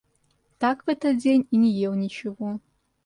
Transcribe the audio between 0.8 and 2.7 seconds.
в этот день и не ел ничего.